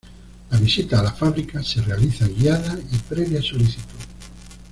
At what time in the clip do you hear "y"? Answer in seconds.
2.91-2.97